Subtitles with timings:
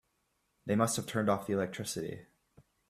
[0.65, 2.25] They must have turned off the electricity.